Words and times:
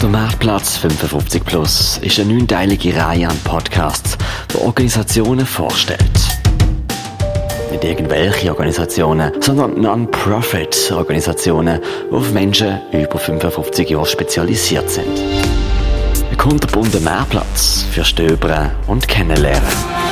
Der 0.00 0.08
Marktplatz 0.08 0.78
55 0.78 1.44
Plus 1.44 1.98
ist 1.98 2.18
eine 2.18 2.32
neunteilige 2.32 2.96
Reihe 2.96 3.28
an 3.28 3.36
Podcasts, 3.44 4.16
die 4.50 4.56
Organisationen 4.56 5.44
vorstellt. 5.44 6.00
Nicht 7.70 7.84
irgendwelche 7.84 8.48
Organisationen, 8.48 9.30
sondern 9.42 9.78
Non-Profit-Organisationen, 9.78 11.80
die 12.10 12.14
auf 12.14 12.32
Menschen 12.32 12.80
über 12.92 13.18
55 13.18 13.90
Jahre 13.90 14.06
spezialisiert 14.06 14.88
sind. 14.88 15.20
Ein 16.30 16.38
kunterbunter 16.38 17.00
Mehrplatz 17.00 17.84
für 17.92 18.02
Stöbern 18.02 18.70
und 18.86 19.06
Kennenlernen. 19.06 20.09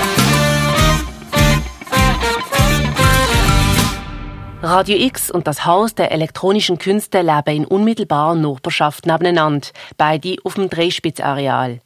Radio 4.68 4.98
X 4.98 5.30
und 5.30 5.46
das 5.46 5.64
Haus 5.64 5.94
der 5.94 6.12
elektronischen 6.12 6.78
Künste 6.78 7.22
leben 7.22 7.56
in 7.56 7.64
unmittelbarer 7.64 8.34
Nachbarschaft 8.34 9.06
nebeneinander, 9.06 9.68
beide 9.96 10.36
auf 10.44 10.56
dem 10.56 10.68
Dreispitzareal. 10.68 11.80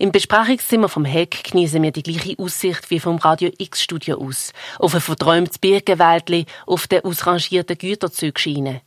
Im 0.00 0.10
Besprechungszimmer 0.10 0.88
vom 0.88 1.04
Heck 1.04 1.44
genießen 1.44 1.80
wir 1.80 1.92
die 1.92 2.02
gleiche 2.02 2.36
Aussicht 2.36 2.90
wie 2.90 2.98
vom 2.98 3.18
Radio 3.18 3.52
X-Studio 3.56 4.18
aus, 4.20 4.52
auf 4.80 4.96
ein 4.96 5.00
verträumtes 5.00 5.58
Birkenwäldli 5.58 6.46
auf 6.66 6.88
der 6.88 7.06
ausrangierten 7.06 7.78
Güterzügschiene. 7.78 8.80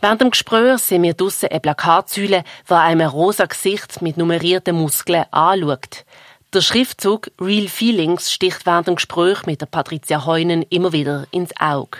Während 0.00 0.20
dem 0.20 0.30
Gespräch 0.30 0.78
sehen 0.78 1.02
wir 1.02 1.14
draussen 1.14 1.48
eine 1.48 1.58
Plakatsäule, 1.58 2.44
wo 2.64 2.74
einem 2.76 3.00
ein 3.00 3.08
rosa 3.08 3.46
Gesicht 3.46 4.02
mit 4.02 4.16
nummerierten 4.16 4.76
Muskeln 4.76 5.24
anschaut. 5.32 6.04
Der 6.52 6.60
Schriftzug 6.60 7.32
Real 7.40 7.66
Feelings 7.66 8.32
sticht 8.32 8.66
während 8.66 8.86
dem 8.86 8.94
Gespräch 8.94 9.46
mit 9.46 9.62
der 9.62 9.66
Patricia 9.66 10.24
Heunen 10.26 10.62
immer 10.62 10.92
wieder 10.92 11.26
ins 11.32 11.50
Auge. 11.58 11.98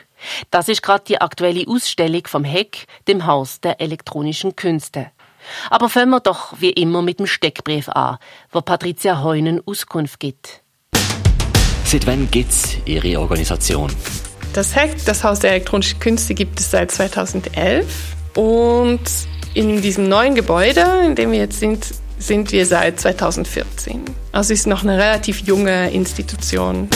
Das 0.51 0.69
ist 0.69 0.83
gerade 0.83 1.05
die 1.07 1.21
aktuelle 1.21 1.67
Ausstellung 1.69 2.27
vom 2.27 2.45
Heck, 2.45 2.87
dem 3.07 3.27
Haus 3.27 3.61
der 3.61 3.81
elektronischen 3.81 4.57
Künste. 4.57 5.11
Aber 5.71 5.89
fangen 5.89 6.11
wir 6.11 6.21
doch 6.21 6.55
wie 6.59 6.71
immer 6.71 7.03
mit 7.03 7.19
dem 7.19 7.27
Steckbrief 7.27 7.89
an, 7.89 8.19
wo 8.51 8.61
Patricia 8.61 9.23
Heunen 9.23 9.63
Auskunft 9.67 10.21
gibt. 10.21 10.63
Seit 11.85 12.07
wann 12.07 12.31
gibt 12.31 12.51
es 12.51 12.77
Ihre 12.85 13.19
Organisation? 13.19 13.91
Das 14.53 14.75
Heck, 14.75 15.05
das 15.05 15.25
Haus 15.25 15.41
der 15.41 15.53
elektronischen 15.53 16.01
Künste, 16.01 16.35
gibt 16.35 16.61
es 16.61 16.71
seit 16.71 16.91
2011 16.91 17.87
und 18.35 19.01
in 19.55 19.81
diesem 19.81 20.09
neuen 20.09 20.35
Gebäude, 20.35 20.85
in 21.05 21.15
dem 21.15 21.33
wir 21.33 21.39
jetzt 21.39 21.61
sind, 21.61 21.87
sind 22.19 22.53
wir 22.53 22.67
seit 22.67 23.01
2014. 23.01 24.05
Also 24.33 24.53
ist 24.53 24.67
noch 24.67 24.83
eine 24.83 24.99
relativ 24.99 25.41
junge 25.41 25.91
Institution. 25.91 26.89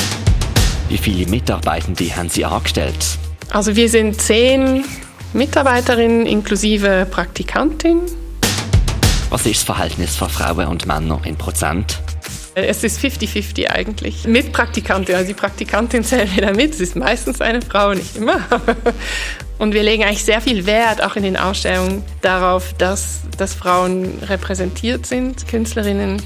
Wie 0.93 0.99
viele 0.99 1.27
Mitarbeitende 1.27 2.15
haben 2.15 2.29
Sie 2.29 2.45
angestellt? 2.45 3.17
Also 3.49 3.75
wir 3.77 3.89
sind 3.89 4.21
zehn 4.21 4.85
Mitarbeiterinnen 5.33 6.27
inklusive 6.27 7.07
Praktikantin. 7.11 8.01
Was 9.31 9.47
ist 9.47 9.61
das 9.61 9.63
Verhältnis 9.63 10.17
von 10.17 10.29
Frauen 10.29 10.67
und 10.67 10.85
Männern 10.85 11.25
in 11.25 11.37
Prozent? 11.37 11.99
Es 12.55 12.85
ist 12.85 13.03
50-50 13.03 13.71
eigentlich. 13.71 14.27
Mit 14.27 14.53
Praktikantin, 14.53 15.15
also 15.15 15.29
die 15.29 15.33
Praktikantin 15.33 16.05
zählt 16.05 16.37
wieder 16.37 16.53
mit. 16.53 16.75
Es 16.75 16.81
ist 16.81 16.95
meistens 16.95 17.41
eine 17.41 17.63
Frau, 17.63 17.95
nicht 17.95 18.15
immer. 18.15 18.41
Und 19.59 19.73
wir 19.73 19.83
legen 19.83 20.05
eigentlich 20.05 20.27
sehr 20.27 20.43
viel 20.43 20.67
Wert, 20.67 21.03
auch 21.03 21.17
in 21.17 21.23
den 21.23 21.39
Ausstellungen, 21.39 22.05
darauf, 22.21 22.75
dass, 22.75 23.21
dass 23.39 23.55
Frauen 23.55 24.19
repräsentiert 24.29 25.07
sind, 25.07 25.49
Künstlerinnen. 25.49 26.21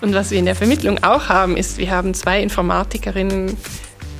Und 0.00 0.14
was 0.14 0.32
wir 0.32 0.38
in 0.40 0.46
der 0.46 0.56
Vermittlung 0.56 1.00
auch 1.04 1.28
haben, 1.28 1.56
ist, 1.56 1.78
wir 1.78 1.92
haben 1.92 2.12
zwei 2.12 2.42
Informatikerinnen, 2.42 3.56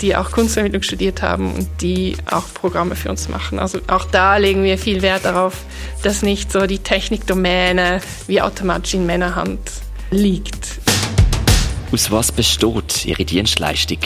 die 0.00 0.16
auch 0.16 0.30
Kunstvermittlung 0.30 0.82
studiert 0.82 1.22
haben 1.22 1.54
und 1.54 1.68
die 1.80 2.16
auch 2.30 2.44
Programme 2.54 2.96
für 2.96 3.10
uns 3.10 3.28
machen. 3.28 3.58
Also 3.58 3.78
auch 3.88 4.04
da 4.06 4.36
legen 4.36 4.62
wir 4.62 4.78
viel 4.78 5.02
Wert 5.02 5.24
darauf, 5.24 5.64
dass 6.02 6.22
nicht 6.22 6.50
so 6.52 6.66
die 6.66 6.78
Technikdomäne 6.78 8.00
wie 8.26 8.40
automatisch 8.40 8.94
in 8.94 9.06
Männerhand 9.06 9.60
liegt. 10.10 10.80
Aus 11.92 12.10
was 12.10 12.32
besteht 12.32 13.04
Ihre 13.04 13.24
Dienstleistung? 13.24 13.98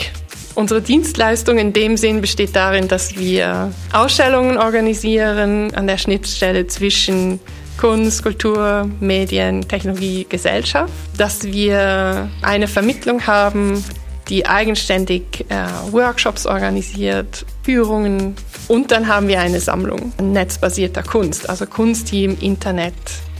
Unsere 0.55 0.81
Dienstleistung 0.81 1.57
in 1.57 1.73
dem 1.73 1.97
Sinn 1.97 2.21
besteht 2.21 2.55
darin, 2.55 2.87
dass 2.87 3.17
wir 3.17 3.73
Ausstellungen 3.91 4.57
organisieren 4.57 5.75
an 5.75 5.85
der 5.85 5.97
Schnittstelle 5.97 6.65
zwischen 6.67 7.41
Kunst, 7.77 8.23
Kultur, 8.23 8.89
Medien, 9.01 9.67
Technologie, 9.67 10.25
Gesellschaft, 10.27 10.93
dass 11.17 11.43
wir 11.43 12.29
eine 12.41 12.69
Vermittlung 12.69 13.27
haben 13.27 13.83
die 14.29 14.45
eigenständig 14.45 15.45
äh, 15.49 15.91
Workshops 15.91 16.45
organisiert, 16.45 17.45
Führungen 17.63 18.35
und 18.67 18.91
dann 18.91 19.07
haben 19.07 19.27
wir 19.27 19.39
eine 19.39 19.59
Sammlung 19.59 20.13
netzbasierter 20.21 21.03
Kunst, 21.03 21.49
also 21.49 21.65
Kunst, 21.65 22.11
die 22.11 22.25
im 22.25 22.39
Internet 22.39 22.93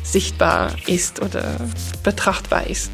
sichtbar 0.04 0.72
ist 0.88 1.22
oder 1.22 1.44
betrachtbar 2.04 2.68
ist. 2.68 2.92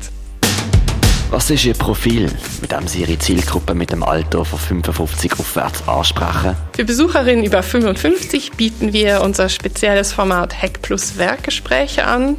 Was 1.31 1.49
ist 1.49 1.63
Ihr 1.63 1.75
Profil, 1.75 2.29
mit 2.59 2.73
dem 2.73 2.87
Sie 2.87 3.01
Ihre 3.01 3.17
Zielgruppe 3.17 3.73
mit 3.73 3.91
dem 3.93 4.03
Alter 4.03 4.43
von 4.43 4.59
55 4.59 5.39
aufwärts 5.39 5.87
ansprechen? 5.87 6.57
Für 6.75 6.83
Besucherinnen 6.83 7.45
über 7.45 7.63
55 7.63 8.51
bieten 8.51 8.91
wir 8.91 9.21
unser 9.21 9.47
spezielles 9.47 10.11
Format 10.11 10.61
Hack 10.61 10.81
Plus 10.81 11.17
Werkgespräche 11.17 12.05
an. 12.05 12.35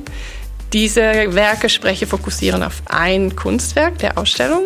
Diese 0.74 1.00
Werkgespräche 1.00 2.06
fokussieren 2.06 2.62
auf 2.62 2.82
ein 2.84 3.34
Kunstwerk 3.34 3.98
der 3.98 4.18
Ausstellung. 4.18 4.64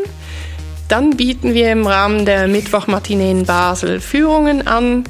Dann 0.88 1.16
bieten 1.16 1.52
wir 1.52 1.72
im 1.72 1.86
Rahmen 1.86 2.24
der 2.26 2.46
Mittwochmatinee 2.46 3.32
in 3.32 3.44
Basel 3.44 4.00
Führungen 4.00 4.68
an 4.68 5.04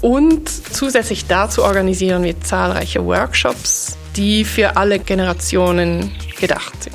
und 0.00 0.48
zusätzlich 0.48 1.26
dazu 1.26 1.62
organisieren 1.62 2.22
wir 2.22 2.40
zahlreiche 2.40 3.04
Workshops, 3.04 3.98
die 4.16 4.44
für 4.44 4.76
alle 4.76 4.98
Generationen 4.98 6.10
gedacht 6.40 6.82
sind. 6.82 6.94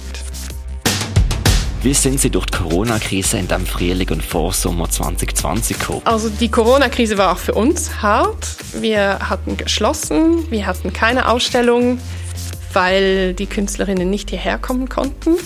Wie 1.82 1.94
sind 1.94 2.20
Sie 2.20 2.30
durch 2.30 2.48
die 2.48 2.58
Corona-Krise 2.58 3.38
in 3.38 3.48
dem 3.48 3.66
Frühling 3.66 4.10
und 4.10 4.24
Vorsommer 4.24 4.90
2020 4.90 5.80
gekommen? 5.80 6.02
Also 6.04 6.30
die 6.30 6.50
Corona-Krise 6.50 7.18
war 7.18 7.32
auch 7.32 7.38
für 7.38 7.54
uns 7.54 8.02
hart. 8.02 8.58
Wir 8.74 9.20
hatten 9.30 9.56
geschlossen, 9.56 10.50
wir 10.52 10.66
hatten 10.66 10.92
keine 10.92 11.30
Ausstellung, 11.30 12.00
weil 12.74 13.34
die 13.34 13.46
Künstlerinnen 13.46 14.10
nicht 14.10 14.32
hierher 14.32 14.58
kommen 14.58 14.90
konnten. 14.90 15.38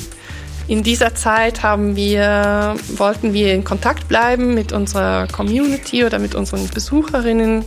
In 0.74 0.82
dieser 0.82 1.14
Zeit 1.14 1.62
haben 1.62 1.96
wir, 1.96 2.76
wollten 2.98 3.32
wir 3.32 3.54
in 3.54 3.64
Kontakt 3.64 4.08
bleiben 4.08 4.56
mit 4.56 4.72
unserer 4.72 5.28
Community 5.28 6.04
oder 6.04 6.18
mit 6.18 6.34
unseren 6.34 6.68
Besucherinnen 6.68 7.64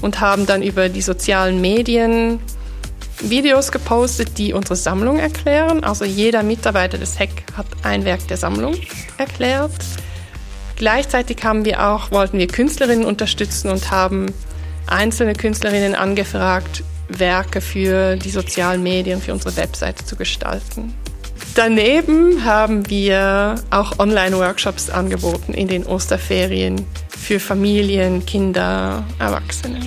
und 0.00 0.20
haben 0.22 0.46
dann 0.46 0.62
über 0.62 0.88
die 0.88 1.02
sozialen 1.02 1.60
Medien 1.60 2.40
Videos 3.20 3.72
gepostet, 3.72 4.38
die 4.38 4.54
unsere 4.54 4.74
Sammlung 4.74 5.18
erklären. 5.18 5.84
Also 5.84 6.06
jeder 6.06 6.42
Mitarbeiter 6.42 6.96
des 6.96 7.18
HEC 7.18 7.44
hat 7.58 7.66
ein 7.82 8.06
Werk 8.06 8.26
der 8.28 8.38
Sammlung 8.38 8.74
erklärt. 9.18 9.72
Gleichzeitig 10.76 11.44
haben 11.44 11.66
wir 11.66 11.86
auch, 11.86 12.10
wollten 12.10 12.38
wir 12.38 12.46
Künstlerinnen 12.46 13.04
unterstützen 13.04 13.68
und 13.68 13.90
haben 13.90 14.32
einzelne 14.86 15.34
Künstlerinnen 15.34 15.94
angefragt, 15.94 16.84
Werke 17.10 17.60
für 17.60 18.16
die 18.16 18.30
sozialen 18.30 18.82
Medien, 18.82 19.20
für 19.20 19.34
unsere 19.34 19.54
Webseite 19.58 20.06
zu 20.06 20.16
gestalten. 20.16 20.94
Daneben 21.56 22.44
haben 22.44 22.90
wir 22.90 23.54
auch 23.70 23.98
Online-Workshops 23.98 24.90
angeboten 24.90 25.54
in 25.54 25.68
den 25.68 25.86
Osterferien 25.86 26.84
für 27.08 27.40
Familien, 27.40 28.26
Kinder, 28.26 29.06
Erwachsene. 29.18 29.80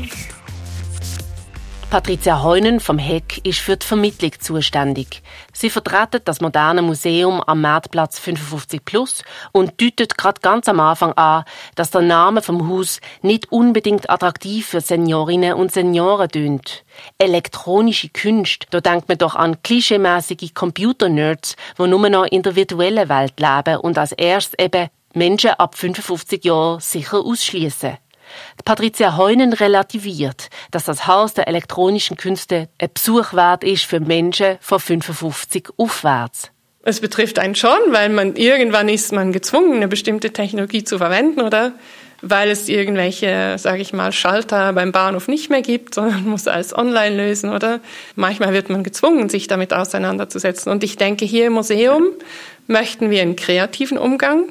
Patricia 1.90 2.44
Heunen 2.44 2.80
vom 2.80 3.00
Heck 3.00 3.44
ist 3.44 3.62
für 3.62 3.76
die 3.76 3.86
Vermittlung 3.86 4.32
zuständig. 4.40 5.24
Sie 5.54 5.72
vertreten 5.72 6.22
das 6.24 6.40
moderne 6.40 6.84
Museum 6.84 7.42
am 7.42 7.62
Marktplatz 7.62 8.20
55 8.20 8.86
Plus 8.86 9.24
und 9.54 9.82
deutet 9.82 10.16
gerade 10.16 10.40
ganz 10.40 10.70
am 10.70 10.80
Anfang 10.80 11.14
an, 11.14 11.46
dass 11.74 11.90
der 11.90 12.02
Name 12.02 12.44
vom 12.44 12.70
Haus 12.70 13.02
nicht 13.24 13.52
unbedingt 13.52 14.08
attraktiv 14.08 14.68
für 14.68 14.82
Seniorinnen 14.82 15.54
und 15.54 15.72
Senioren 15.72 16.30
tönt. 16.30 16.84
Elektronische 17.18 18.10
Künste, 18.10 18.68
da 18.70 18.82
denkt 18.82 19.10
man 19.10 19.18
doch 19.18 19.34
an 19.34 19.63
klischeemäßige 19.63 20.54
Computer-Nerds, 20.54 21.56
die 21.80 21.88
nur 21.88 22.08
noch 22.08 22.25
in 22.25 22.44
der 22.44 22.56
virtuellen 22.56 23.10
Welt 23.10 23.40
leben 23.40 23.80
und 23.80 23.98
als 23.98 24.12
erstes 24.12 24.60
eben 24.60 24.90
Menschen 25.16 25.52
ab 25.58 25.74
55 25.74 26.46
Jahren 26.46 26.80
sicher 26.81 27.18
ausschließen. 27.18 27.98
Patricia 28.66 29.18
Heunen 29.18 29.54
relativiert, 29.54 30.50
dass 30.72 30.86
das 30.86 31.08
Haus 31.08 31.34
der 31.34 31.48
elektronischen 31.48 32.18
Künste 32.18 32.70
ein 32.80 32.90
Besuch 32.94 33.34
wert 33.34 33.64
ist 33.64 33.86
für 33.86 34.00
Menschen 34.00 34.58
von 34.62 34.80
55 34.80 35.70
aufwärts. 35.78 36.52
Es 36.84 37.02
betrifft 37.02 37.40
einen 37.40 37.56
schon, 37.56 37.78
weil 37.90 38.10
man 38.10 38.36
irgendwann 38.36 38.90
ist 38.90 39.12
man 39.12 39.31
gezwungen, 39.31 39.76
eine 39.76 39.88
bestimmte 39.88 40.31
Technologie 40.31 40.84
zu 40.84 40.98
verwenden, 40.98 41.42
oder? 41.42 41.74
Weil 42.22 42.50
es 42.50 42.68
irgendwelche, 42.68 43.58
sage 43.58 43.81
ich 43.81 43.94
mal, 43.94 44.12
Schalter 44.12 44.74
beim 44.74 44.92
Bahnhof 44.92 45.28
nicht 45.28 45.50
mehr 45.50 45.62
gibt, 45.62 45.94
sondern 45.96 46.25
muss 46.25 46.48
alles 46.48 46.75
online 46.75 47.16
lösen, 47.16 47.50
oder? 47.52 47.82
Manchmal 48.16 48.54
wird 48.54 48.70
man 48.70 48.84
gezwungen, 48.84 49.30
sich 49.30 49.48
damit 49.48 49.74
auseinanderzusetzen. 49.74 50.72
Und 50.72 50.84
ich 50.84 50.96
denke, 50.96 51.25
hier 51.25 51.48
im 51.48 51.54
Museum 51.54 52.08
möchten 52.68 53.10
wir 53.10 53.22
einen 53.22 53.36
kreativen 53.36 53.98
Umgang 53.98 54.46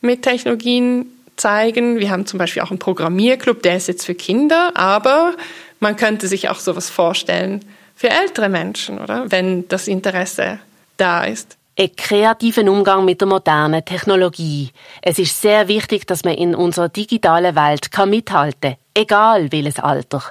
mit 0.00 0.22
Technologien 0.22 1.06
zeigen. 1.38 1.98
Wir 1.98 2.10
haben 2.10 2.26
zum 2.26 2.38
Beispiel 2.38 2.62
auch 2.62 2.70
einen 2.70 2.78
Programmierclub, 2.78 3.62
der 3.62 3.76
ist 3.76 3.88
jetzt 3.88 4.04
für 4.04 4.14
Kinder, 4.14 4.72
aber 4.74 5.34
man 5.80 5.96
könnte 5.96 6.28
sich 6.28 6.48
auch 6.48 6.58
sowas 6.58 6.90
vorstellen 6.90 7.64
für 7.94 8.10
ältere 8.10 8.48
Menschen, 8.48 8.98
oder? 8.98 9.30
Wenn 9.30 9.66
das 9.68 9.88
Interesse 9.88 10.60
da 10.96 11.24
ist. 11.24 11.56
Ein 11.78 11.94
kreativen 11.96 12.68
Umgang 12.68 13.04
mit 13.04 13.20
der 13.20 13.28
modernen 13.28 13.84
Technologie. 13.84 14.70
Es 15.00 15.18
ist 15.18 15.40
sehr 15.40 15.68
wichtig, 15.68 16.06
dass 16.06 16.24
man 16.24 16.34
in 16.34 16.54
unserer 16.56 16.88
digitalen 16.88 17.54
Welt 17.54 17.92
kann 17.92 18.10
mithalten 18.10 18.76
egal 18.98 19.52
welches 19.52 19.78
Alter. 19.78 20.22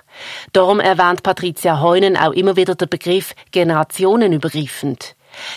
Darum 0.52 0.80
erwähnt 0.80 1.24
Patricia 1.24 1.80
Heunen 1.80 2.18
auch 2.18 2.34
immer 2.34 2.56
wieder 2.56 2.76
den 2.76 2.90
Begriff 2.90 3.34
generationenübergreifend. 3.52 5.16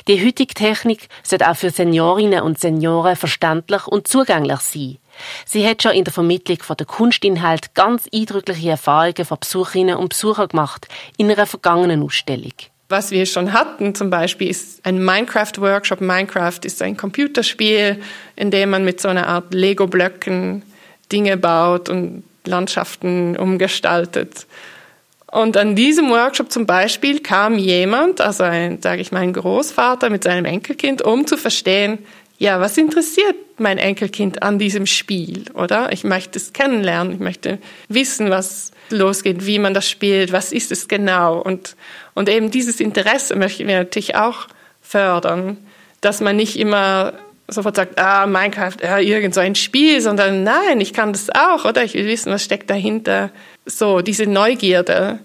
Die 0.09 0.25
heutige 0.25 0.55
Technik 0.55 1.09
sollte 1.23 1.51
auch 1.51 1.57
für 1.57 1.71
Seniorinnen 1.71 2.43
und 2.43 2.59
Senioren 2.59 3.17
verständlich 3.17 3.87
und 3.87 4.09
zugänglich 4.09 4.61
sein. 4.61 4.99
Sie 5.45 5.67
hat 5.67 5.83
schon 5.83 5.93
in 5.93 6.05
der 6.05 6.13
Vermittlung 6.13 6.59
von 6.63 6.77
der 6.77 6.87
Kunstinhalt 6.87 7.75
ganz 7.75 8.09
eindrückliche 8.13 8.71
Erfahrungen 8.71 9.25
von 9.25 9.39
Besucherinnen 9.39 9.97
und 9.97 10.11
Besuchern 10.11 10.49
gemacht 10.49 10.89
in 11.17 11.31
einer 11.31 11.47
vergangenen 11.47 12.03
Ausstellung. 12.03 12.53
Was 12.89 13.13
wir 13.13 13.25
schon 13.25 13.53
hatten 13.53 13.95
zum 13.95 14.11
Beispiel 14.11 14.51
ist 14.51 14.85
ein 14.85 15.05
Minecraft-Workshop. 15.05 16.01
Minecraft 16.01 16.59
ist 16.65 16.83
ein 16.83 16.97
Computerspiel, 16.97 18.03
in 18.35 18.51
dem 18.51 18.71
man 18.71 18.85
mit 18.85 19.01
so 19.01 19.09
einer 19.09 19.29
Art 19.29 19.55
Lego-Blöcken 19.55 20.65
Dinge 21.13 21.37
baut 21.37 21.89
und 21.89 22.25
Landschaften 22.45 23.37
umgestaltet. 23.37 24.47
Und 25.31 25.57
an 25.57 25.77
diesem 25.77 26.11
Workshop 26.11 26.51
zum 26.51 26.67
Beispiel 26.67 27.21
kam 27.21 27.57
jemand, 27.57 28.21
also 28.21 28.43
ein, 28.43 28.83
sage 28.83 29.01
ich 29.01 29.13
mal, 29.13 29.21
ein 29.21 29.33
Großvater 29.33 30.11
mit 30.11 30.25
seinem 30.25 30.45
Enkelkind, 30.45 31.03
um 31.03 31.27
zu 31.27 31.37
verstehen, 31.37 31.99
ja, 32.39 32.59
was 32.59 32.77
interessiert 32.79 33.37
mein 33.59 33.79
Enkelkind 33.79 34.43
an 34.43 34.59
diesem 34.59 34.87
Spiel, 34.87 35.45
oder? 35.53 35.93
Ich 35.93 36.05
möchte 36.05 36.39
es 36.39 36.53
kennenlernen, 36.53 37.13
ich 37.13 37.21
möchte 37.21 37.59
wissen, 37.89 38.31
was 38.31 38.73
losgeht, 38.89 39.47
wie 39.47 39.59
man 39.59 39.75
das 39.75 39.89
spielt, 39.89 40.33
was 40.33 40.51
ist 40.51 40.73
es 40.73 40.89
genau. 40.89 41.39
Und, 41.39 41.77
und 42.15 42.29
eben 42.29 42.51
dieses 42.51 42.81
Interesse 42.81 43.37
möchten 43.37 43.69
wir 43.69 43.77
natürlich 43.77 44.17
auch 44.17 44.49
fördern, 44.81 45.59
dass 46.01 46.21
man 46.21 46.37
nicht 46.37 46.59
immer 46.59 47.13
sofort 47.51 47.77
sagt, 47.77 47.99
ah, 47.99 48.27
Minecraft, 48.27 48.77
ja, 48.83 48.99
irgend 48.99 49.35
so 49.35 49.41
ein 49.41 49.55
Spiel, 49.55 50.01
sondern 50.01 50.43
nein, 50.43 50.81
ich 50.81 50.93
kann 50.93 51.13
das 51.13 51.29
auch, 51.31 51.65
oder? 51.65 51.85
Ich 51.85 51.95
will 51.95 52.07
wissen, 52.07 52.33
was 52.33 52.45
steckt 52.45 52.71
dahinter. 52.71 53.31
So, 53.67 54.01
diese 54.01 54.27
Neugierde. 54.27 55.21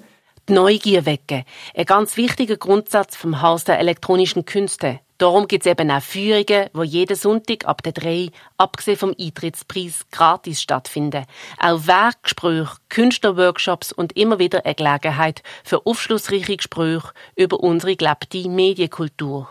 Die 0.47 0.53
Neugier 0.53 1.07
wecken. 1.07 1.43
Ein 1.75 1.85
ganz 1.85 2.17
wichtiger 2.17 2.57
Grundsatz 2.57 3.15
vom 3.15 3.41
Haus 3.41 3.63
der 3.63 3.79
elektronischen 3.79 4.45
Künste. 4.45 4.99
Darum 5.17 5.47
gibt 5.47 5.65
es 5.65 5.71
eben 5.71 5.89
auch 5.89 6.01
Führungen, 6.01 6.69
wo 6.73 6.83
jeden 6.83 7.15
Sonntag 7.15 7.65
ab 7.65 7.81
der 7.83 7.93
drei, 7.93 8.29
abgesehen 8.57 8.97
vom 8.97 9.15
Eintrittspreis, 9.17 10.05
gratis 10.11 10.61
stattfinden. 10.61 11.25
Auch 11.57 11.87
Werkgespräche, 11.87 12.75
Künstlerworkshops 12.89 13.93
und 13.93 14.17
immer 14.17 14.39
wieder 14.39 14.65
eine 14.65 14.75
Gelegenheit 14.75 15.41
für 15.63 15.85
aufschlussreiche 15.85 16.57
Gespräche 16.57 17.11
über 17.37 17.61
unsere 17.61 17.95
gelebte 17.95 18.49
Medienkultur. 18.49 19.47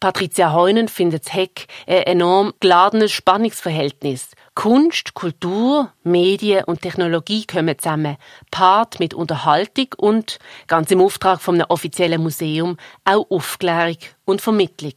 Patricia 0.00 0.54
Heunen 0.54 0.88
findet 0.88 1.30
Heck 1.34 1.66
ein 1.86 2.04
enorm 2.04 2.54
geladenes 2.58 3.12
Spannungsverhältnis. 3.12 4.30
Kunst, 4.54 5.12
Kultur, 5.12 5.92
Medien 6.02 6.64
und 6.64 6.80
Technologie 6.80 7.44
kommen 7.46 7.78
zusammen, 7.78 8.16
paart 8.50 8.98
mit 8.98 9.12
Unterhaltung 9.12 9.88
und, 9.98 10.38
ganz 10.68 10.90
im 10.90 11.02
Auftrag 11.02 11.42
vom 11.42 11.60
offiziellen 11.68 12.22
Museum, 12.22 12.78
auch 13.04 13.30
Aufklärung 13.30 13.98
und 14.24 14.40
Vermittlung. 14.40 14.94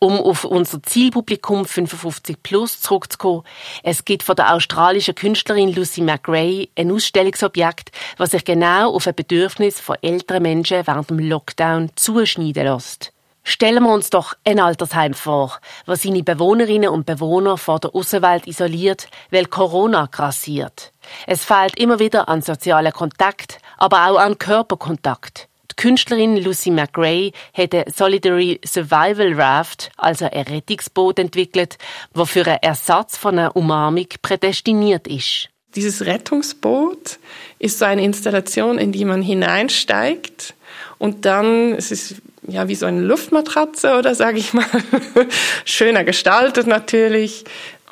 Um 0.00 0.18
auf 0.18 0.44
unser 0.44 0.82
Zielpublikum 0.82 1.64
55 1.64 2.42
Plus 2.42 2.80
zurückzukommen, 2.80 3.44
es 3.84 4.04
gibt 4.04 4.24
von 4.24 4.34
der 4.34 4.52
australischen 4.52 5.14
Künstlerin 5.14 5.72
Lucy 5.72 6.02
McRae 6.02 6.68
ein 6.76 6.90
Ausstellungsobjekt, 6.90 7.92
was 8.16 8.32
sich 8.32 8.44
genau 8.44 8.92
auf 8.92 9.06
ein 9.06 9.14
Bedürfnis 9.14 9.80
von 9.80 9.96
älteren 10.02 10.42
Menschen 10.42 10.84
während 10.84 11.10
dem 11.10 11.20
Lockdown 11.20 11.92
zuschneiden 11.94 12.64
lässt. 12.64 13.15
Stellen 13.48 13.84
wir 13.84 13.92
uns 13.92 14.10
doch 14.10 14.34
ein 14.44 14.58
Altersheim 14.58 15.14
vor, 15.14 15.60
was 15.86 16.02
seine 16.02 16.24
Bewohnerinnen 16.24 16.88
und 16.88 17.06
Bewohner 17.06 17.56
vor 17.56 17.78
der 17.78 17.94
Außenwelt 17.94 18.48
isoliert, 18.48 19.06
weil 19.30 19.46
Corona 19.46 20.08
grassiert. 20.10 20.92
Es 21.28 21.44
fehlt 21.44 21.78
immer 21.78 22.00
wieder 22.00 22.28
an 22.28 22.42
sozialen 22.42 22.92
Kontakt, 22.92 23.60
aber 23.78 24.08
auch 24.08 24.18
an 24.18 24.36
Körperkontakt. 24.36 25.46
Die 25.70 25.76
Künstlerin 25.76 26.36
Lucy 26.38 26.72
McRae 26.72 27.30
hätte 27.52 27.84
Solidary 27.86 28.60
Survival 28.66 29.40
Raft, 29.40 29.90
also 29.96 30.24
ein 30.24 30.42
Rettungsboot 30.42 31.20
entwickelt, 31.20 31.78
das 32.14 32.28
für 32.28 32.44
einen 32.48 32.62
Ersatz 32.62 33.16
von 33.16 33.38
einer 33.38 33.54
Umarmung 33.54 34.08
prädestiniert 34.22 35.06
ist. 35.06 35.50
Dieses 35.76 36.04
Rettungsboot 36.04 37.20
ist 37.60 37.78
so 37.78 37.84
eine 37.84 38.02
Installation, 38.02 38.76
in 38.78 38.90
die 38.90 39.04
man 39.04 39.22
hineinsteigt 39.22 40.54
und 40.98 41.24
dann, 41.26 41.74
es 41.74 41.92
ist 41.92 42.16
ja 42.48 42.68
wie 42.68 42.74
so 42.74 42.86
eine 42.86 43.00
Luftmatratze 43.00 43.96
oder 43.98 44.14
sage 44.14 44.38
ich 44.38 44.52
mal, 44.52 44.66
schöner 45.64 46.04
gestaltet 46.04 46.66
natürlich. 46.66 47.44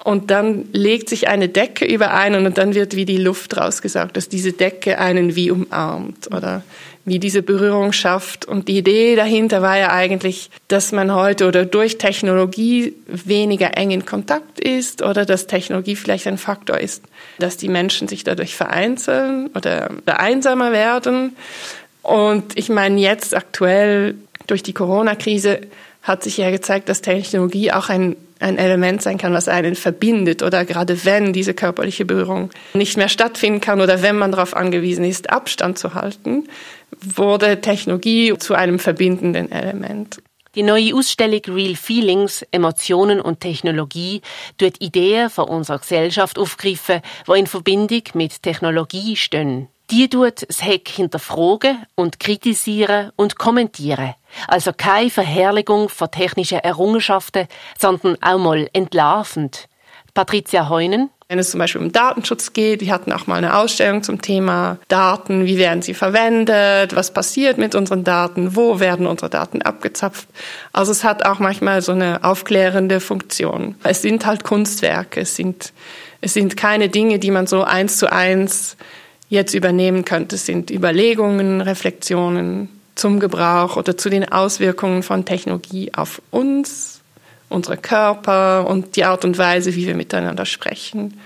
Und 0.03 0.31
dann 0.31 0.67
legt 0.73 1.09
sich 1.09 1.29
eine 1.29 1.49
Decke 1.49 1.87
über 1.87 2.13
einen 2.13 2.45
und 2.45 2.59
dann 2.59 2.75
wird 2.75 2.95
wie 2.95 3.07
die 3.07 3.17
Luft 3.17 3.57
rausgesaugt, 3.57 4.17
dass 4.17 4.29
diese 4.29 4.53
Decke 4.53 4.99
einen 4.99 5.35
wie 5.35 5.51
umarmt 5.51 6.29
oder 6.31 6.63
wie 7.07 7.19
diese 7.19 7.43
Berührung 7.43 7.93
schafft. 7.93 8.45
Und 8.45 8.69
die 8.69 8.79
Idee 8.79 9.17
dahinter 9.17 9.63
war 9.63 9.79
ja 9.79 9.93
eigentlich, 9.93 10.51
dass 10.69 10.93
man 10.93 11.15
heute 11.15 11.47
oder 11.47 11.65
durch 11.65 11.97
Technologie 11.97 12.95
weniger 13.07 13.77
eng 13.77 13.93
in 13.93 14.05
Kontakt 14.05 14.61
ist 14.61 15.03
oder 15.03 15.25
dass 15.25 15.47
Technologie 15.47 15.97
vielleicht 15.97 16.27
ein 16.27 16.39
Faktor 16.39 16.79
ist, 16.79 17.05
dass 17.39 17.57
die 17.57 17.69
Menschen 17.69 18.09
sich 18.09 18.25
dadurch 18.25 18.57
vereinzeln 18.57 19.49
oder 19.55 19.91
einsamer 20.07 20.73
werden. 20.73 21.37
Und 22.03 22.59
ich 22.59 22.69
meine, 22.69 23.01
jetzt 23.01 23.35
aktuell 23.35 24.17
durch 24.47 24.63
die 24.63 24.73
Corona-Krise 24.73 25.61
hat 26.03 26.23
sich 26.23 26.37
ja 26.37 26.51
gezeigt, 26.51 26.89
dass 26.89 27.01
Technologie 27.01 27.73
auch 27.73 27.89
ein, 27.89 28.17
ein 28.39 28.59
Element 28.59 29.03
sein 29.03 29.17
kann, 29.17 29.33
was 29.33 29.49
einen 29.49 29.75
verbindet 29.75 30.43
oder 30.43 30.65
gerade 30.65 31.05
wenn 31.05 31.33
diese 31.33 31.55
körperliche 31.55 32.05
Berührung 32.05 32.51
nicht 32.75 32.97
mehr 32.97 33.09
stattfinden 33.09 33.61
kann 33.61 33.81
oder 33.81 34.03
wenn 34.03 34.17
man 34.17 34.31
darauf 34.31 34.55
angewiesen 34.55 35.05
ist, 35.05 35.31
Abstand 35.31 35.79
zu 35.79 35.95
halten, 35.95 36.47
wurde 37.01 37.61
Technologie 37.61 38.35
zu 38.39 38.55
einem 38.55 38.79
verbindenden 38.79 39.51
Element. 39.51 40.19
Die 40.55 40.63
neue 40.63 40.95
Ausstellung 40.95 41.41
Real 41.49 41.75
Feelings, 41.75 42.45
Emotionen 42.53 43.21
und 43.21 43.41
Technologie 43.41 44.21
tut 44.57 44.81
Ideen 44.81 45.29
von 45.29 45.49
unserer 45.49 45.81
Gesellschaft 45.81 46.39
aufgreifen, 46.39 47.01
die 47.27 47.39
in 47.39 47.47
Verbindung 47.49 48.03
mit 48.15 48.41
Technologie 48.43 49.17
stehen. 49.17 49.69
Die 49.91 50.09
tut 50.09 50.49
das 50.49 50.65
Heck 50.65 50.89
hinterfragen 50.89 51.85
und 51.95 52.19
kritisieren 52.19 53.13
und 53.17 53.39
kommentieren. 53.39 54.15
Also 54.49 54.73
keine 54.73 55.11
Verherrlichung 55.11 55.89
von 55.89 56.11
technischen 56.11 56.59
Errungenschaften, 56.59 57.47
sondern 57.79 58.17
auch 58.23 58.39
mal 58.39 58.69
entlarvend. 58.73 59.69
Patricia 60.15 60.69
Heunen. 60.69 61.11
Wenn 61.29 61.39
es 61.39 61.51
zum 61.51 61.59
Beispiel 61.59 61.81
um 61.81 61.91
Datenschutz 61.91 62.53
geht, 62.53 62.81
die 62.81 62.93
hatten 62.93 63.11
auch 63.13 63.27
mal 63.27 63.37
eine 63.37 63.57
Ausstellung 63.57 64.03
zum 64.03 64.23
Thema 64.23 64.79
Daten, 64.89 65.47
wie 65.47 65.59
werden 65.59 65.83
sie 65.83 65.95
verwendet, 65.95 66.95
was 66.95 67.13
passiert 67.13 67.59
mit 67.59 67.75
unseren 67.75 68.05
Daten, 68.05 68.55
wo 68.55 68.79
werden 68.79 69.07
unsere 69.07 69.31
Daten 69.31 69.63
abgezapft. 69.63 70.29
Also 70.73 70.93
es 70.93 71.03
hat 71.03 71.25
auch 71.27 71.41
manchmal 71.41 71.83
so 71.83 71.93
eine 71.93 72.23
aufklärende 72.23 73.01
Funktion. 73.01 73.75
Es 73.83 74.03
sind 74.03 74.25
halt 74.27 74.45
Kunstwerke, 74.45 75.23
es 75.23 75.35
sind, 75.35 75.73
es 76.21 76.35
sind 76.35 76.57
keine 76.57 76.89
Dinge, 76.89 77.19
die 77.19 77.31
man 77.31 77.47
so 77.47 77.65
eins 77.65 77.97
zu 77.97 78.13
eins 78.13 78.77
jetzt 79.29 79.55
übernehmen 79.55 80.05
könnte, 80.05 80.37
sind 80.37 80.71
Überlegungen, 80.71 81.61
Reflexionen, 81.61 82.69
zum 82.95 83.21
Gebrauch 83.21 83.77
oder 83.77 83.97
zu 83.97 84.09
den 84.09 84.31
Auswirkungen 84.31 85.03
von 85.03 85.25
Technologie 85.25 85.93
auf 85.95 86.23
uns, 86.31 87.01
unsere 87.49 87.77
Körper 87.77 88.67
und 88.67 88.97
die 88.97 89.05
Art 89.05 89.25
und 89.25 89.37
Weise, 89.37 89.75
wie 89.75 89.87
wir 89.87 89.97
miteinander 89.97 90.47
sprechen 90.47 91.21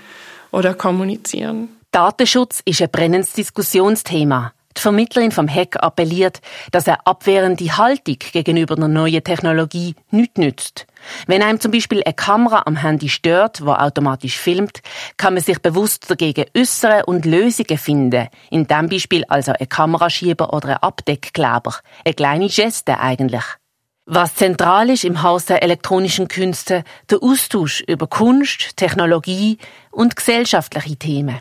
oder 0.51 0.73
kommunizieren. 0.73 1.69
Datenschutz 1.91 2.61
ist 2.65 2.81
ein 2.81 2.89
brennendes 2.89 3.33
Diskussionsthema. 3.33 4.53
Die 4.77 4.81
Vermittlerin 4.81 5.31
vom 5.31 5.47
Hack 5.47 5.81
appelliert, 5.81 6.41
dass 6.71 6.87
eine 6.87 7.05
abwehrende 7.05 7.77
Haltung 7.77 8.17
gegenüber 8.31 8.77
einer 8.77 8.87
neuen 8.87 9.23
Technologie 9.23 9.95
nichts 10.11 10.37
nützt. 10.37 10.87
Wenn 11.27 11.41
einem 11.41 11.59
zum 11.59 11.71
Beispiel 11.71 12.03
eine 12.03 12.13
Kamera 12.13 12.63
am 12.65 12.75
Handy 12.75 13.09
stört, 13.09 13.65
wo 13.65 13.71
automatisch 13.71 14.37
filmt, 14.37 14.81
kann 15.17 15.33
man 15.33 15.43
sich 15.43 15.59
bewusst 15.59 16.09
dagegen 16.09 16.45
äußern 16.55 17.03
und 17.05 17.25
Lösungen 17.25 17.77
finden. 17.77 18.27
In 18.51 18.67
diesem 18.67 18.89
Beispiel 18.89 19.25
also 19.27 19.53
ein 19.59 19.67
Kameraschieber 19.67 20.53
oder 20.53 20.69
ein 20.69 20.77
Abdeckkleber. 20.77 21.75
Eine 22.05 22.13
kleine 22.13 22.47
Geste 22.47 22.99
eigentlich. 22.99 23.43
Was 24.05 24.35
zentral 24.35 24.89
ist 24.89 25.03
im 25.03 25.21
Haus 25.21 25.45
der 25.45 25.61
elektronischen 25.61 26.27
Künste, 26.27 26.83
der 27.11 27.21
Austausch 27.21 27.81
über 27.81 28.07
Kunst, 28.07 28.75
Technologie 28.75 29.59
und 29.91 30.15
gesellschaftliche 30.15 30.95
Themen. 30.95 31.39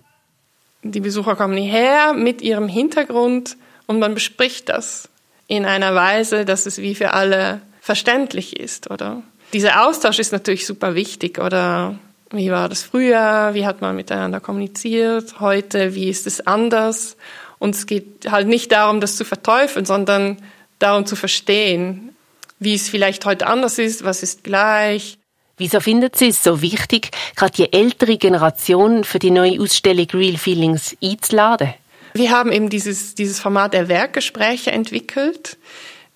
Die 0.82 1.00
Besucher 1.00 1.36
kommen 1.36 1.56
hierher 1.56 2.12
mit 2.12 2.40
ihrem 2.40 2.68
Hintergrund 2.68 3.56
und 3.86 3.98
man 3.98 4.14
bespricht 4.14 4.68
das 4.68 5.08
in 5.46 5.64
einer 5.64 5.94
Weise, 5.94 6.44
dass 6.44 6.66
es 6.66 6.78
wie 6.78 6.94
für 6.94 7.14
alle 7.14 7.60
verständlich 7.80 8.58
ist, 8.58 8.90
oder? 8.90 9.22
Dieser 9.52 9.86
Austausch 9.86 10.18
ist 10.18 10.32
natürlich 10.32 10.66
super 10.66 10.94
wichtig, 10.94 11.38
oder? 11.38 11.98
Wie 12.30 12.50
war 12.50 12.68
das 12.68 12.82
früher? 12.82 13.50
Wie 13.54 13.64
hat 13.64 13.80
man 13.80 13.96
miteinander 13.96 14.40
kommuniziert? 14.40 15.40
Heute, 15.40 15.94
wie 15.94 16.10
ist 16.10 16.26
es 16.26 16.46
anders? 16.46 17.16
Und 17.58 17.74
es 17.74 17.86
geht 17.86 18.30
halt 18.30 18.46
nicht 18.46 18.70
darum, 18.70 19.00
das 19.00 19.16
zu 19.16 19.24
verteufeln, 19.24 19.86
sondern 19.86 20.36
darum 20.78 21.06
zu 21.06 21.16
verstehen, 21.16 22.14
wie 22.58 22.74
es 22.74 22.88
vielleicht 22.88 23.24
heute 23.24 23.46
anders 23.46 23.78
ist, 23.78 24.04
was 24.04 24.22
ist 24.22 24.44
gleich. 24.44 25.17
Wieso 25.58 25.80
findet 25.80 26.16
sie 26.16 26.28
es 26.28 26.42
so 26.42 26.62
wichtig, 26.62 27.10
gerade 27.34 27.52
die 27.52 27.72
ältere 27.72 28.16
Generation 28.16 29.02
für 29.02 29.18
die 29.18 29.32
neue 29.32 29.60
Ausstellung 29.60 30.06
Real 30.14 30.36
Feelings 30.36 30.96
einzuladen? 31.02 31.74
Wir 32.14 32.30
haben 32.30 32.52
eben 32.52 32.70
dieses, 32.70 33.16
dieses 33.16 33.40
Format 33.40 33.74
der 33.74 33.88
Werkgespräche 33.88 34.70
entwickelt, 34.70 35.58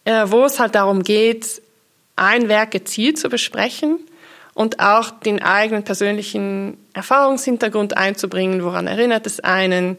äh, 0.04 0.24
wo 0.26 0.44
es 0.44 0.60
halt 0.60 0.74
darum 0.76 1.02
geht, 1.02 1.60
ein 2.14 2.48
Werk 2.48 2.70
gezielt 2.70 3.18
zu 3.18 3.28
besprechen 3.28 3.98
und 4.54 4.80
auch 4.80 5.10
den 5.10 5.42
eigenen 5.42 5.82
persönlichen 5.82 6.76
Erfahrungshintergrund 6.92 7.96
einzubringen, 7.96 8.62
woran 8.62 8.86
erinnert 8.86 9.26
es 9.26 9.40
einen, 9.40 9.96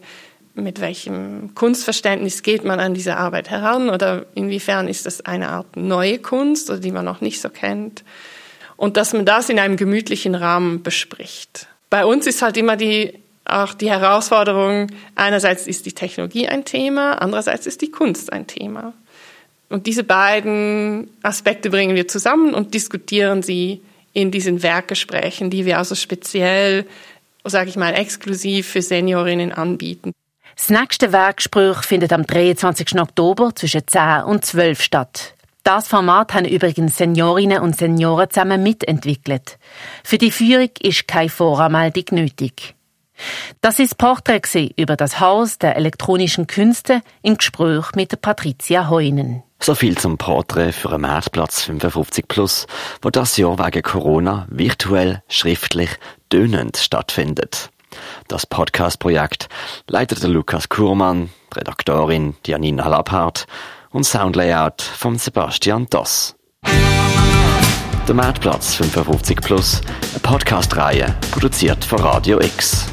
mit 0.54 0.80
welchem 0.80 1.54
Kunstverständnis 1.54 2.42
geht 2.42 2.64
man 2.64 2.80
an 2.80 2.94
diese 2.94 3.16
Arbeit 3.16 3.50
heran 3.50 3.90
oder 3.90 4.26
inwiefern 4.34 4.88
ist 4.88 5.04
das 5.04 5.20
eine 5.22 5.48
Art 5.48 5.76
neue 5.76 6.18
Kunst 6.18 6.70
oder 6.70 6.78
die 6.78 6.92
man 6.92 7.04
noch 7.04 7.20
nicht 7.20 7.40
so 7.40 7.50
kennt. 7.50 8.04
Und 8.84 8.98
dass 8.98 9.14
man 9.14 9.24
das 9.24 9.48
in 9.48 9.58
einem 9.58 9.78
gemütlichen 9.78 10.34
Rahmen 10.34 10.82
bespricht. 10.82 11.68
Bei 11.88 12.04
uns 12.04 12.26
ist 12.26 12.42
halt 12.42 12.58
immer 12.58 12.76
die, 12.76 13.14
auch 13.46 13.72
die 13.72 13.88
Herausforderung, 13.88 14.88
einerseits 15.14 15.66
ist 15.66 15.86
die 15.86 15.94
Technologie 15.94 16.48
ein 16.48 16.66
Thema, 16.66 17.14
andererseits 17.14 17.66
ist 17.66 17.80
die 17.80 17.90
Kunst 17.90 18.30
ein 18.30 18.46
Thema. 18.46 18.92
Und 19.70 19.86
diese 19.86 20.04
beiden 20.04 21.08
Aspekte 21.22 21.70
bringen 21.70 21.96
wir 21.96 22.08
zusammen 22.08 22.52
und 22.52 22.74
diskutieren 22.74 23.42
sie 23.42 23.80
in 24.12 24.30
diesen 24.30 24.62
Werkgesprächen, 24.62 25.48
die 25.48 25.64
wir 25.64 25.78
also 25.78 25.94
speziell, 25.94 26.84
sage 27.42 27.70
ich 27.70 27.76
mal, 27.76 27.94
exklusiv 27.94 28.68
für 28.68 28.82
Seniorinnen 28.82 29.50
anbieten. 29.50 30.12
Das 30.56 30.68
nächste 30.68 31.10
Werkgespräch 31.10 31.78
findet 31.86 32.12
am 32.12 32.26
23. 32.26 33.00
Oktober 33.00 33.52
zwischen 33.54 33.88
10 33.88 34.24
und 34.24 34.44
12 34.44 34.82
statt. 34.82 35.33
Das 35.64 35.88
Format 35.88 36.34
haben 36.34 36.44
übrigens 36.44 36.98
Seniorinnen 36.98 37.62
und 37.62 37.74
Senioren 37.74 38.28
zusammen 38.28 38.62
mitentwickelt. 38.62 39.58
Für 40.04 40.18
die 40.18 40.30
Führung 40.30 40.68
ist 40.82 41.08
keine 41.08 41.30
Voranmeldung 41.30 42.04
nötig. 42.10 42.74
Das 43.62 43.78
ist 43.78 43.96
Porträt 43.96 44.42
über 44.76 44.96
das 44.96 45.20
Haus 45.20 45.56
der 45.56 45.76
elektronischen 45.76 46.46
Künste 46.46 47.00
im 47.22 47.38
Gespräch 47.38 47.92
mit 47.94 48.20
Patricia 48.20 48.90
Heunen. 48.90 49.42
So 49.58 49.74
viel 49.74 49.96
zum 49.96 50.18
Porträt 50.18 50.72
für 50.72 50.90
einen 50.90 51.00
Marktplatz 51.00 51.62
55 51.62 52.28
Plus, 52.28 52.66
wo 53.00 53.08
das 53.08 53.38
Jahr 53.38 53.58
wegen 53.58 53.82
Corona 53.82 54.46
virtuell, 54.50 55.22
schriftlich, 55.28 55.88
dönend 56.30 56.76
stattfindet. 56.76 57.70
Das 58.28 58.44
Podcast-Projekt 58.44 59.48
leitet 59.88 60.22
Lukas 60.24 60.68
Kurmann, 60.68 61.30
Redaktorin 61.54 62.34
Janina 62.44 62.86
Lapphardt 62.86 63.46
und 63.94 64.04
Soundlayout 64.04 64.82
von 64.82 65.16
Sebastian 65.16 65.86
Doss. 65.88 66.36
Der 68.06 68.14
Marktplatz 68.14 68.74
55 68.74 69.40
Plus, 69.40 69.80
eine 70.10 70.20
Podcast-Reihe, 70.20 71.16
produziert 71.30 71.82
von 71.82 72.00
Radio 72.00 72.38
X. 72.40 72.88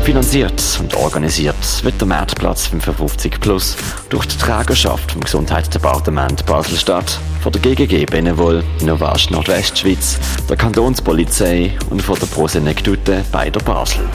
Finanziert 0.08 0.80
und 0.80 0.96
organisiert 0.96 1.84
wird 1.84 2.00
der 2.00 2.08
Marktplatz 2.08 2.68
55 2.68 3.42
Plus 3.42 3.76
durch 4.08 4.26
die 4.26 4.38
Trägerschaft 4.38 5.12
vom 5.12 5.20
Gesundheitsdepartement 5.20 6.46
Basel-Stadt, 6.46 7.20
von 7.42 7.52
der 7.52 7.60
GGG 7.60 8.06
Benevol, 8.06 8.64
Innovation 8.80 9.34
Nordwestschweiz, 9.36 10.18
der 10.50 10.56
Kantonspolizei 10.56 11.78
und 11.90 12.02
von 12.02 12.18
der 12.18 12.28
Prosenectute 12.28 13.26
bei 13.34 13.50
der 13.50 13.60
Basel. 13.60 14.06